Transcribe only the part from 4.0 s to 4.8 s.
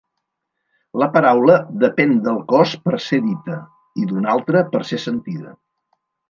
i d'un altre